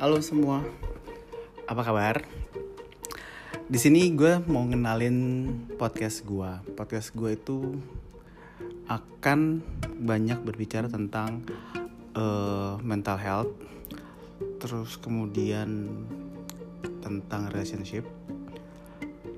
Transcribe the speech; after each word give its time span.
Halo 0.00 0.16
semua, 0.24 0.64
apa 1.68 1.84
kabar? 1.84 2.24
Di 3.68 3.76
sini 3.76 4.08
gue 4.16 4.40
mau 4.48 4.64
ngenalin 4.64 5.44
podcast 5.76 6.24
gue. 6.24 6.72
Podcast 6.72 7.12
gue 7.12 7.36
itu 7.36 7.76
akan 8.88 9.60
banyak 10.00 10.40
berbicara 10.40 10.88
tentang 10.88 11.44
uh, 12.16 12.80
mental 12.80 13.20
health, 13.20 13.52
terus 14.56 14.96
kemudian 14.96 15.92
tentang 17.04 17.52
relationship. 17.52 18.08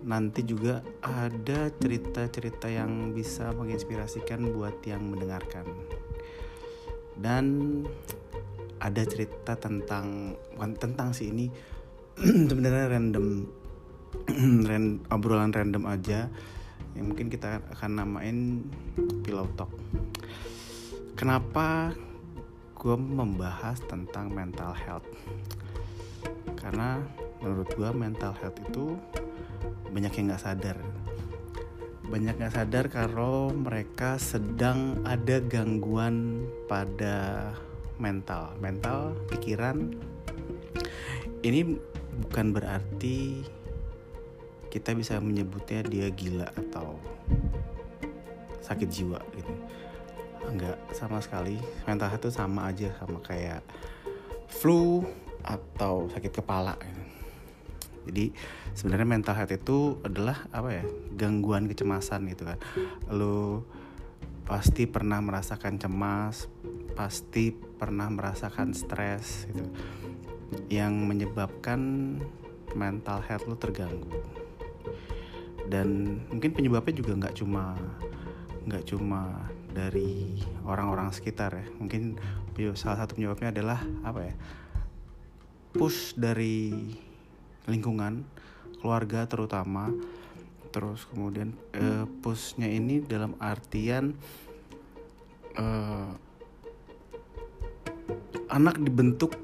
Nanti 0.06 0.46
juga 0.46 0.78
ada 1.02 1.74
cerita-cerita 1.74 2.70
yang 2.70 3.10
bisa 3.10 3.50
menginspirasikan 3.50 4.54
buat 4.54 4.78
yang 4.86 5.10
mendengarkan. 5.10 5.66
Dan 7.16 7.44
ada 8.82 9.02
cerita 9.06 9.54
tentang 9.54 10.34
bukan 10.58 10.74
tentang 10.74 11.14
si 11.14 11.30
ini 11.30 11.46
sebenarnya 12.50 12.90
random 12.90 13.46
rand, 14.68 15.06
obrolan 15.08 15.54
random 15.54 15.86
aja 15.88 16.26
yang 16.92 17.08
mungkin 17.08 17.32
kita 17.32 17.62
akan 17.72 17.90
namain 18.04 18.68
pillow 19.24 19.48
talk. 19.56 19.70
Kenapa 21.16 21.94
gue 22.76 22.96
membahas 22.98 23.78
tentang 23.86 24.28
mental 24.28 24.74
health? 24.76 25.06
Karena 26.58 27.00
menurut 27.40 27.70
gue 27.72 27.90
mental 27.94 28.36
health 28.42 28.58
itu 28.60 28.98
banyak 29.88 30.12
yang 30.18 30.24
nggak 30.32 30.42
sadar. 30.42 30.78
Banyak 32.02 32.34
nggak 32.38 32.54
sadar 32.54 32.86
kalau 32.90 33.54
mereka 33.54 34.18
sedang 34.18 35.02
ada 35.06 35.38
gangguan 35.38 36.46
pada 36.66 37.50
mental. 38.02 38.58
Mental 38.58 39.14
pikiran. 39.30 39.94
Ini 41.42 41.60
bukan 42.26 42.46
berarti 42.54 43.42
kita 44.72 44.96
bisa 44.96 45.20
menyebutnya 45.20 45.84
dia 45.84 46.08
gila 46.08 46.48
atau 46.56 46.96
sakit 48.62 48.88
jiwa 48.88 49.20
gitu. 49.36 49.54
Enggak 50.48 50.78
sama 50.96 51.22
sekali. 51.22 51.60
Mental 51.84 52.08
itu 52.10 52.30
sama 52.32 52.72
aja 52.72 52.88
sama 52.98 53.20
kayak 53.20 53.62
flu 54.48 55.06
atau 55.42 56.06
sakit 56.10 56.32
kepala 56.40 56.78
gitu. 56.78 57.01
Jadi 58.02 58.34
sebenarnya 58.74 59.08
mental 59.08 59.34
health 59.38 59.54
itu 59.54 59.78
adalah 60.02 60.46
apa 60.50 60.82
ya 60.82 60.84
gangguan 61.14 61.70
kecemasan 61.70 62.26
gitu 62.30 62.48
kan. 62.48 62.58
Lo 63.10 63.66
pasti 64.42 64.90
pernah 64.90 65.22
merasakan 65.22 65.78
cemas 65.78 66.50
pasti 66.98 67.54
pernah 67.54 68.10
merasakan 68.10 68.74
stres 68.74 69.46
gitu. 69.48 69.70
Yang 70.68 70.92
menyebabkan 70.98 71.80
mental 72.74 73.22
health 73.24 73.46
lu 73.46 73.56
terganggu. 73.56 74.10
Dan 75.70 76.20
mungkin 76.28 76.52
penyebabnya 76.52 76.94
juga 76.96 77.12
nggak 77.16 77.36
cuma 77.38 77.78
nggak 78.62 78.84
cuma 78.86 79.48
dari 79.72 80.42
orang-orang 80.66 81.08
sekitar 81.14 81.54
ya. 81.54 81.66
Mungkin 81.78 82.18
salah 82.76 83.06
satu 83.06 83.16
penyebabnya 83.16 83.54
adalah 83.54 83.80
apa 84.04 84.20
ya 84.28 84.34
push 85.72 86.12
dari 86.20 86.84
lingkungan 87.66 88.26
keluarga 88.82 89.26
terutama. 89.30 89.94
Terus 90.72 91.04
kemudian 91.12 91.52
uh, 91.76 92.08
pushnya 92.24 92.66
ini 92.66 93.04
dalam 93.04 93.36
artian 93.38 94.16
uh, 95.54 96.10
anak 98.48 98.80
dibentuk 98.80 99.36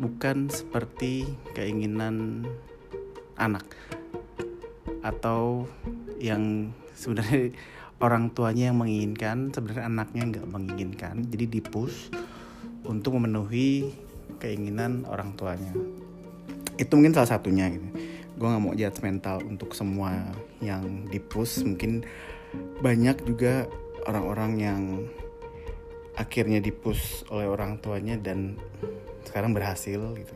bukan 0.00 0.48
seperti 0.48 1.28
keinginan 1.52 2.46
anak 3.36 3.64
atau 5.04 5.68
yang 6.18 6.74
sebenarnya 6.96 7.54
orang 8.02 8.32
tuanya 8.34 8.72
yang 8.72 8.78
menginginkan 8.80 9.52
sebenarnya 9.52 9.84
anaknya 9.86 10.22
nggak 10.32 10.48
menginginkan. 10.48 11.28
Jadi 11.28 11.60
dipus 11.60 12.08
untuk 12.88 13.20
memenuhi 13.20 13.92
keinginan 14.40 15.04
orang 15.04 15.36
tuanya 15.36 15.76
itu 16.78 16.92
mungkin 16.94 17.12
salah 17.12 17.28
satunya 17.28 17.66
gitu. 17.68 17.86
Gue 18.38 18.46
nggak 18.46 18.62
mau 18.62 18.74
mental 19.02 19.42
untuk 19.42 19.74
semua 19.74 20.30
yang 20.62 21.10
dipus 21.10 21.66
mungkin 21.66 22.06
banyak 22.78 23.26
juga 23.26 23.66
orang-orang 24.06 24.52
yang 24.56 24.82
akhirnya 26.14 26.62
dipus 26.62 27.26
oleh 27.28 27.50
orang 27.50 27.82
tuanya 27.82 28.14
dan 28.14 28.54
sekarang 29.26 29.52
berhasil 29.52 29.98
gitu. 30.14 30.34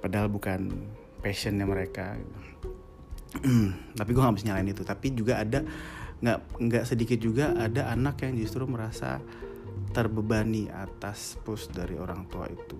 Padahal 0.00 0.32
bukan 0.32 0.72
passionnya 1.20 1.68
mereka 1.68 2.16
gitu. 2.16 2.38
tapi 4.00 4.10
gue 4.12 4.22
nggak 4.24 4.36
bisa 4.40 4.48
nyalain 4.48 4.72
itu. 4.72 4.82
Tapi 4.82 5.06
juga 5.12 5.44
ada 5.44 5.60
nggak 6.22 6.38
nggak 6.64 6.84
sedikit 6.88 7.18
juga 7.20 7.52
ada 7.60 7.92
anak 7.92 8.24
yang 8.24 8.40
justru 8.40 8.64
merasa 8.64 9.20
terbebani 9.92 10.72
atas 10.72 11.36
push 11.44 11.68
dari 11.68 11.98
orang 12.00 12.24
tua 12.30 12.48
itu 12.48 12.78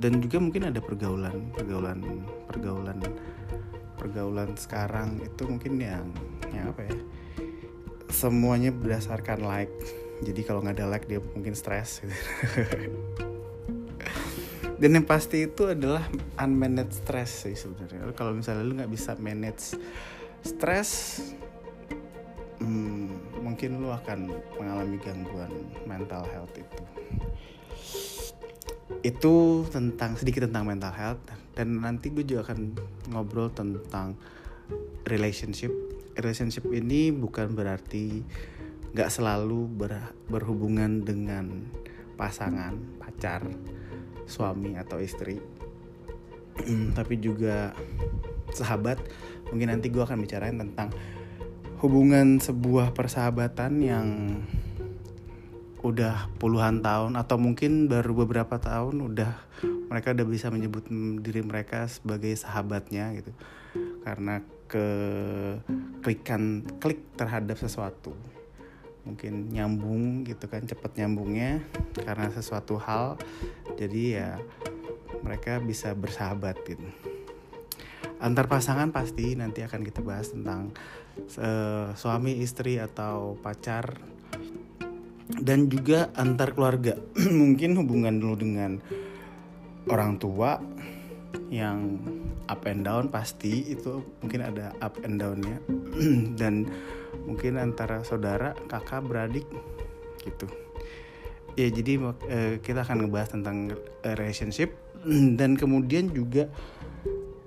dan 0.00 0.24
juga 0.24 0.40
mungkin 0.40 0.72
ada 0.72 0.80
pergaulan 0.80 1.52
pergaulan 1.52 2.00
pergaulan 2.48 2.98
pergaulan 4.00 4.56
sekarang 4.56 5.20
itu 5.20 5.44
mungkin 5.44 5.76
yang 5.76 6.08
yang 6.56 6.72
apa 6.72 6.88
ya 6.88 6.96
semuanya 8.10 8.74
berdasarkan 8.74 9.44
like. 9.44 9.72
Jadi 10.20 10.44
kalau 10.44 10.60
nggak 10.60 10.76
ada 10.76 10.86
like 10.88 11.06
dia 11.08 11.20
mungkin 11.20 11.56
stres 11.56 12.04
gitu. 12.04 12.12
dan 14.80 14.96
yang 14.96 15.04
pasti 15.04 15.44
itu 15.48 15.68
adalah 15.68 16.04
unmanaged 16.36 17.04
stress 17.04 17.48
sih 17.48 17.56
sebenarnya. 17.56 18.12
Kalau 18.12 18.36
misalnya 18.36 18.64
lu 18.64 18.74
nggak 18.76 18.92
bisa 18.92 19.16
manage 19.16 19.76
stress 20.44 21.20
hmm, 22.60 23.40
mungkin 23.40 23.80
lu 23.80 23.92
akan 23.92 24.28
mengalami 24.56 24.96
gangguan 25.00 25.52
mental 25.84 26.24
health 26.28 26.52
itu 26.56 26.80
itu 29.00 29.64
tentang 29.72 30.16
sedikit 30.20 30.44
tentang 30.44 30.68
mental 30.68 30.92
health 30.92 31.24
dan 31.56 31.80
nanti 31.80 32.12
gue 32.12 32.24
juga 32.24 32.52
akan 32.52 32.76
ngobrol 33.12 33.48
tentang 33.52 34.16
relationship. 35.08 35.72
Relationship 36.16 36.68
ini 36.68 37.08
bukan 37.14 37.56
berarti 37.56 38.20
nggak 38.90 39.10
selalu 39.10 39.70
ber, 39.70 40.12
berhubungan 40.28 41.00
dengan 41.06 41.70
pasangan 42.18 42.76
pacar 43.00 43.48
suami 44.28 44.76
atau 44.76 45.00
istri. 45.00 45.40
Tapi 46.98 47.14
juga 47.18 47.72
sahabat. 48.52 49.00
Mungkin 49.50 49.72
nanti 49.72 49.88
gue 49.88 50.02
akan 50.04 50.20
bicarain 50.20 50.60
tentang 50.60 50.92
hubungan 51.80 52.36
sebuah 52.36 52.92
persahabatan 52.92 53.72
yang 53.80 54.08
udah 55.80 56.28
puluhan 56.36 56.84
tahun 56.84 57.16
atau 57.16 57.40
mungkin 57.40 57.88
baru 57.88 58.12
beberapa 58.12 58.60
tahun 58.60 59.00
udah 59.00 59.32
mereka 59.88 60.12
udah 60.12 60.26
bisa 60.28 60.52
menyebut 60.52 60.84
diri 61.24 61.40
mereka 61.40 61.88
sebagai 61.88 62.36
sahabatnya 62.36 63.16
gitu. 63.16 63.32
Karena 64.04 64.44
ke 64.68 64.86
klikan 66.04 66.62
klik 66.78 67.00
terhadap 67.16 67.56
sesuatu. 67.56 68.12
Mungkin 69.08 69.50
nyambung 69.50 70.28
gitu 70.28 70.46
kan 70.46 70.68
cepet 70.68 71.00
nyambungnya 71.00 71.64
karena 71.96 72.28
sesuatu 72.28 72.76
hal. 72.76 73.16
Jadi 73.80 74.20
ya 74.20 74.36
mereka 75.24 75.58
bisa 75.64 75.96
bersahabat 75.96 76.60
gitu. 76.68 76.84
Antar 78.20 78.52
pasangan 78.52 78.92
pasti 78.92 79.32
nanti 79.32 79.64
akan 79.64 79.80
kita 79.80 80.04
bahas 80.04 80.28
tentang 80.28 80.76
uh, 81.40 81.96
suami 81.96 82.44
istri 82.44 82.76
atau 82.76 83.40
pacar 83.40 83.96
dan 85.40 85.72
juga 85.72 86.12
antar 86.14 86.52
keluarga. 86.52 86.94
Mungkin 87.40 87.80
hubungan 87.80 88.20
dulu 88.20 88.36
dengan 88.36 88.76
orang 89.88 90.20
tua 90.20 90.60
yang 91.48 91.98
up 92.46 92.62
and 92.68 92.86
down 92.86 93.08
pasti 93.08 93.72
itu 93.72 94.02
mungkin 94.22 94.44
ada 94.44 94.76
up 94.84 95.00
and 95.02 95.18
downnya. 95.18 95.58
Dan 96.40 96.68
mungkin 97.24 97.56
antara 97.56 98.04
saudara 98.04 98.52
kakak 98.68 99.08
beradik 99.08 99.48
gitu. 100.22 100.46
Ya 101.58 101.66
jadi 101.72 101.98
uh, 101.98 102.14
kita 102.62 102.86
akan 102.86 103.08
ngebahas 103.08 103.34
tentang 103.34 103.74
uh, 104.04 104.14
relationship. 104.14 104.76
Dan 105.38 105.56
kemudian 105.56 106.12
juga 106.12 106.52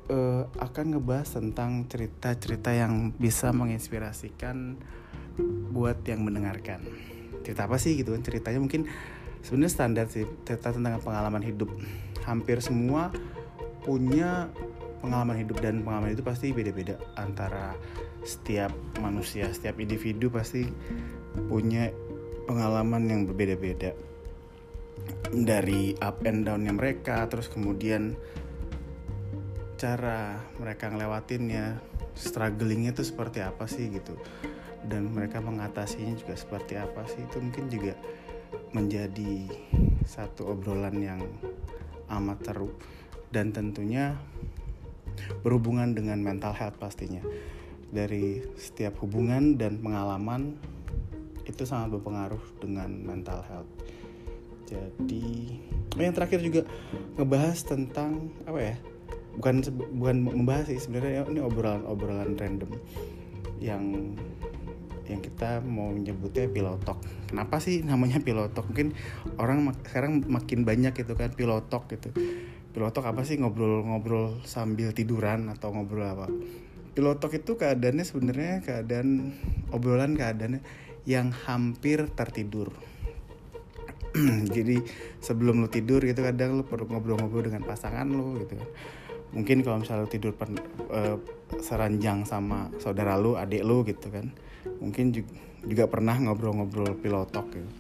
uh, 0.10 0.50
akan 0.58 0.98
ngebahas 0.98 1.40
tentang 1.40 1.86
cerita-cerita 1.88 2.74
yang 2.74 3.14
bisa 3.16 3.54
menginspirasikan 3.54 4.76
buat 5.74 6.06
yang 6.06 6.22
mendengarkan 6.22 7.13
cerita 7.44 7.68
apa 7.68 7.78
sih 7.78 8.00
gitu 8.00 8.16
kan? 8.16 8.24
Ceritanya 8.24 8.60
mungkin 8.64 8.88
sebenarnya 9.44 9.72
standar 9.72 10.06
sih 10.10 10.26
cerita 10.48 10.72
tentang 10.74 10.98
pengalaman 11.04 11.44
hidup. 11.44 11.70
Hampir 12.24 12.64
semua 12.64 13.12
punya 13.84 14.48
pengalaman 15.04 15.44
hidup 15.44 15.60
dan 15.60 15.84
pengalaman 15.84 16.16
itu 16.16 16.24
pasti 16.24 16.56
beda-beda 16.56 16.96
antara 17.20 17.76
setiap 18.24 18.72
manusia, 19.04 19.52
setiap 19.52 19.76
individu 19.84 20.32
pasti 20.32 20.64
punya 21.52 21.92
pengalaman 22.48 23.04
yang 23.12 23.22
berbeda-beda. 23.28 23.92
dari 25.34 25.98
up 25.98 26.22
and 26.30 26.46
downnya 26.46 26.70
mereka 26.70 27.26
terus 27.26 27.50
kemudian 27.50 28.14
cara 29.82 30.38
mereka 30.62 30.94
ngelewatinnya 30.94 31.82
strugglingnya 32.14 32.94
itu 32.94 33.04
seperti 33.04 33.42
apa 33.42 33.66
sih 33.66 33.90
gitu 33.90 34.14
dan 34.88 35.12
mereka 35.12 35.40
mengatasinya 35.40 36.16
juga 36.20 36.36
seperti 36.36 36.80
apa 36.80 37.08
sih? 37.08 37.24
Itu 37.24 37.40
mungkin 37.40 37.68
juga 37.72 37.94
menjadi 38.74 39.48
satu 40.04 40.54
obrolan 40.54 41.00
yang 41.00 41.22
amat 42.10 42.40
seru 42.44 42.70
dan 43.34 43.50
tentunya 43.50 44.18
berhubungan 45.42 45.94
dengan 45.96 46.20
mental 46.22 46.54
health 46.54 46.78
pastinya. 46.78 47.22
Dari 47.94 48.42
setiap 48.58 48.98
hubungan 49.06 49.54
dan 49.58 49.78
pengalaman 49.78 50.58
itu 51.46 51.64
sangat 51.68 51.94
berpengaruh 51.94 52.42
dengan 52.58 52.90
mental 53.06 53.46
health. 53.46 53.70
Jadi 54.66 55.60
yang 56.00 56.16
terakhir 56.16 56.42
juga 56.42 56.66
ngebahas 57.20 57.60
tentang 57.62 58.34
apa 58.50 58.74
ya? 58.74 58.76
Bukan 59.38 59.66
bukan 59.98 60.18
membahas 60.26 60.70
sih 60.70 60.82
sebenarnya 60.82 61.26
ini 61.30 61.42
obrolan 61.42 61.86
obrolan 61.86 62.34
random 62.38 62.70
yang 63.62 64.14
yang 65.10 65.20
kita 65.20 65.60
mau 65.64 65.92
menyebutnya 65.92 66.48
pilotok. 66.48 67.00
Kenapa 67.28 67.60
sih 67.60 67.84
namanya 67.84 68.24
pilotok? 68.24 68.72
Mungkin 68.72 68.96
orang 69.36 69.64
mak 69.68 69.84
sekarang 69.88 70.24
makin 70.28 70.64
banyak 70.64 70.96
gitu 70.96 71.14
kan 71.18 71.32
pilotok 71.36 71.92
gitu. 71.96 72.10
Pilotok 72.74 73.06
apa 73.14 73.22
sih 73.28 73.38
ngobrol-ngobrol 73.38 74.42
sambil 74.48 74.96
tiduran 74.96 75.52
atau 75.52 75.76
ngobrol 75.76 76.08
apa? 76.08 76.28
Pilotok 76.94 77.42
itu 77.42 77.58
keadaannya 77.58 78.06
sebenarnya 78.06 78.54
keadaan 78.64 79.34
obrolan 79.74 80.16
keadaannya 80.16 80.62
yang 81.04 81.34
hampir 81.34 82.08
tertidur. 82.14 82.72
Jadi 84.56 84.78
sebelum 85.20 85.62
lu 85.62 85.70
tidur 85.70 86.06
gitu 86.06 86.22
kadang 86.22 86.62
lu 86.62 86.64
perlu 86.64 86.86
ngobrol-ngobrol 86.86 87.50
dengan 87.50 87.66
pasangan 87.66 88.06
lu 88.06 88.38
gitu 88.46 88.62
kan 88.62 88.70
mungkin 89.34 89.66
kalau 89.66 89.82
misalnya 89.82 90.06
lu 90.06 90.10
tidur 90.14 90.32
per, 90.38 90.48
uh, 90.94 91.18
seranjang 91.58 92.24
sama 92.24 92.70
saudara 92.78 93.18
lu 93.18 93.34
adik 93.34 93.66
lu 93.66 93.82
gitu 93.82 94.14
kan 94.14 94.30
mungkin 94.80 95.16
juga, 95.64 95.88
pernah 95.88 96.16
ngobrol-ngobrol 96.20 97.00
pilotok 97.00 97.46
gitu. 97.56 97.72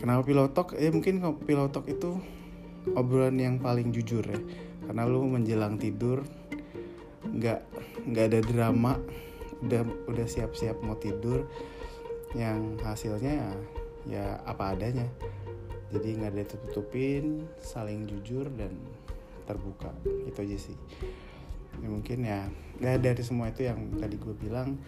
kenapa 0.00 0.22
pilotok? 0.24 0.80
Ya 0.80 0.90
mungkin 0.90 1.20
pilotok 1.44 1.86
itu 1.92 2.18
obrolan 2.96 3.36
yang 3.36 3.56
paling 3.60 3.92
jujur 3.92 4.24
ya. 4.24 4.40
Karena 4.86 5.06
lu 5.06 5.28
menjelang 5.28 5.76
tidur 5.76 6.24
nggak 7.20 7.60
nggak 8.10 8.26
ada 8.32 8.40
drama 8.42 8.96
udah 9.60 9.84
udah 10.08 10.26
siap-siap 10.26 10.80
mau 10.80 10.96
tidur 10.96 11.46
yang 12.32 12.80
hasilnya 12.80 13.32
ya, 13.36 13.52
ya 14.08 14.24
apa 14.48 14.74
adanya. 14.74 15.06
Jadi 15.90 16.08
nggak 16.16 16.32
ada 16.32 16.44
tutupin 16.46 17.44
saling 17.60 18.06
jujur 18.06 18.48
dan 18.56 18.72
terbuka. 19.44 19.92
Itu 20.26 20.42
aja 20.42 20.58
sih 20.58 20.78
ya, 21.80 21.88
mungkin 21.88 22.18
ya. 22.24 22.40
Ya 22.80 22.96
dari 22.96 23.20
semua 23.20 23.52
itu 23.52 23.68
yang 23.68 24.00
tadi 24.00 24.16
gue 24.16 24.32
bilang 24.40 24.80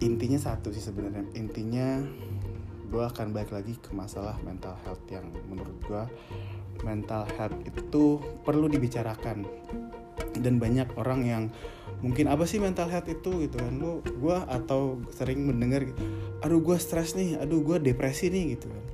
intinya 0.00 0.40
satu 0.40 0.72
sih 0.72 0.84
sebenarnya. 0.84 1.24
Intinya 1.36 2.00
gue 2.86 3.02
akan 3.02 3.34
balik 3.34 3.52
lagi 3.52 3.74
ke 3.76 3.90
masalah 3.92 4.38
mental 4.46 4.78
health 4.86 5.02
yang 5.10 5.26
menurut 5.50 5.76
gue 5.84 6.02
mental 6.84 7.24
health 7.36 7.56
itu 7.64 8.20
perlu 8.44 8.68
dibicarakan. 8.68 9.44
Dan 10.36 10.60
banyak 10.60 11.00
orang 11.00 11.20
yang 11.24 11.42
mungkin 12.04 12.28
apa 12.28 12.44
sih 12.44 12.60
mental 12.60 12.88
health 12.92 13.08
itu? 13.08 13.48
Gitu 13.48 13.56
kan. 13.56 13.72
Lu 13.76 14.00
gue 14.04 14.36
atau 14.36 15.00
sering 15.12 15.44
mendengar 15.44 15.84
aduh 16.44 16.60
gue 16.60 16.76
stres 16.76 17.16
nih 17.16 17.40
aduh 17.40 17.60
gue 17.64 17.76
depresi 17.80 18.28
nih 18.28 18.56
gitu 18.56 18.68
kan. 18.68 18.84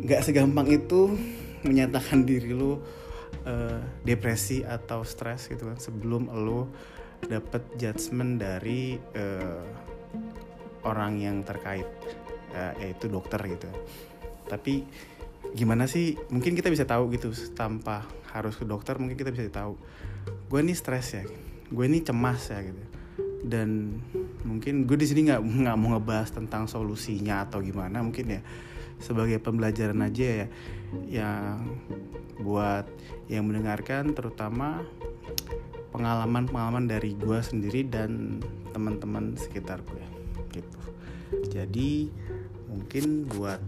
Nggak 0.00 0.20
segampang 0.26 0.66
itu 0.70 1.14
menyatakan 1.66 2.24
diri 2.24 2.56
lu 2.56 2.80
uh, 3.46 3.80
depresi 4.04 4.64
atau 4.64 5.04
stres 5.04 5.48
gitu 5.48 5.68
kan 5.68 5.78
sebelum 5.78 6.28
lo 6.32 6.68
dapet 7.24 7.76
judgement 7.76 8.40
dari 8.40 8.96
uh, 8.96 9.64
orang 10.88 11.20
yang 11.20 11.36
terkait 11.44 11.86
uh, 12.56 12.72
yaitu 12.80 13.12
dokter 13.12 13.40
gitu. 13.44 13.68
Tapi 14.48 14.84
gimana 15.52 15.84
sih 15.84 16.16
mungkin 16.32 16.56
kita 16.56 16.70
bisa 16.72 16.86
tahu 16.88 17.12
gitu 17.12 17.32
tanpa 17.52 18.06
harus 18.30 18.54
ke 18.54 18.64
dokter 18.64 18.94
mungkin 18.96 19.18
kita 19.18 19.34
bisa 19.34 19.50
tahu 19.50 19.74
gue 20.46 20.60
ini 20.62 20.76
stres 20.76 21.18
ya 21.18 21.24
gue 21.70 21.84
ini 21.86 22.02
cemas 22.02 22.50
ya 22.50 22.60
gitu. 22.64 22.82
Dan 23.40 23.96
mungkin 24.44 24.84
gue 24.84 24.96
di 25.00 25.06
sini 25.08 25.32
nggak 25.32 25.40
nggak 25.40 25.76
mau 25.80 25.96
ngebahas 25.96 26.28
tentang 26.34 26.68
solusinya 26.68 27.48
atau 27.48 27.64
gimana 27.64 28.04
mungkin 28.04 28.26
ya 28.36 28.40
sebagai 29.00 29.40
pembelajaran 29.42 30.04
aja 30.04 30.44
ya. 30.44 30.46
Yang 31.08 31.58
buat 32.40 32.86
yang 33.28 33.48
mendengarkan 33.48 34.16
terutama 34.16 34.84
pengalaman-pengalaman 35.90 36.86
dari 36.86 37.18
gue 37.18 37.40
sendiri 37.42 37.84
dan 37.84 38.40
teman-teman 38.70 39.34
sekitar 39.34 39.82
gue 39.82 40.04
gitu. 40.54 40.80
Jadi 41.50 42.10
mungkin 42.70 43.26
buat 43.26 43.58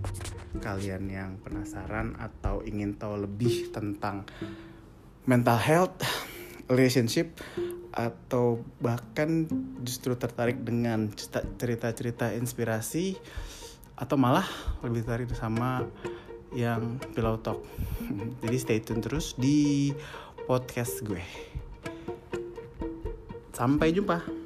kalian 0.63 1.11
yang 1.11 1.31
penasaran 1.43 2.15
atau 2.21 2.63
ingin 2.63 2.95
tahu 2.95 3.27
lebih 3.27 3.75
tentang 3.75 4.29
mental 5.27 5.59
health 5.59 5.97
relationship 6.71 7.35
atau 7.93 8.65
bahkan 8.81 9.45
justru 9.85 10.17
tertarik 10.17 10.65
dengan 10.65 11.13
cerita-cerita 11.61 12.33
inspirasi 12.33 13.21
atau 14.03 14.19
malah 14.19 14.47
lebih 14.83 15.07
tertarik 15.07 15.31
sama 15.39 15.87
yang 16.51 16.99
Pillow 17.15 17.39
Talk. 17.39 17.63
Jadi 18.43 18.57
stay 18.59 18.79
tune 18.83 18.99
terus 18.99 19.39
di 19.39 19.95
podcast 20.51 21.07
gue. 21.07 21.23
Sampai 23.55 23.95
jumpa. 23.95 24.42